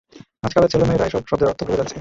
[0.43, 1.89] আজকালের ছেলে মেয়েরা, এসব শব্দের অর্থ ভুলে যাচ্ছে।